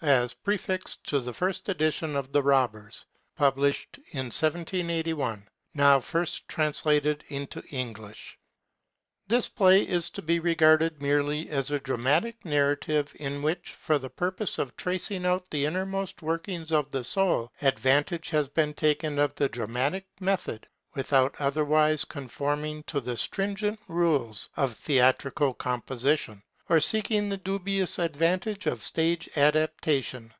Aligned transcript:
AS 0.00 0.32
PREFIXED 0.32 1.02
TO 1.08 1.18
THE 1.18 1.34
FIRST 1.34 1.68
EDITION 1.68 2.14
OF 2.14 2.30
THE 2.30 2.42
ROBBERS 2.44 3.04
PUBLISHED 3.36 3.98
IN 4.12 4.26
1781. 4.26 5.48
Now 5.74 5.98
first 5.98 6.46
translated 6.48 7.24
into 7.28 7.64
English. 7.64 8.38
This 9.26 9.48
play 9.48 9.82
is 9.82 10.08
to 10.10 10.22
be 10.22 10.38
regarded 10.38 11.02
merely 11.02 11.50
as 11.50 11.72
a 11.72 11.80
dramatic 11.80 12.44
narrative 12.44 13.12
in 13.16 13.42
which, 13.42 13.70
for 13.72 13.98
the 13.98 14.08
purpose 14.08 14.56
of 14.58 14.76
tracing 14.76 15.26
out 15.26 15.50
the 15.50 15.66
innermost 15.66 16.22
workings 16.22 16.70
of 16.70 16.92
the 16.92 17.02
soul, 17.02 17.52
advantage 17.60 18.30
has 18.30 18.48
been 18.48 18.74
taken 18.74 19.18
of 19.18 19.34
the 19.34 19.48
dramatic 19.48 20.06
method, 20.20 20.68
without 20.94 21.34
otherwise 21.40 22.04
conforming 22.04 22.84
to 22.84 23.00
the 23.00 23.16
stringent 23.16 23.80
rules 23.88 24.48
of 24.56 24.76
theatrical 24.76 25.52
composition, 25.54 26.40
or 26.70 26.80
seeking 26.80 27.30
the 27.30 27.36
dubious 27.38 27.98
advantage 27.98 28.66
of 28.66 28.82
stage 28.82 29.26
adaptation. 29.38 30.30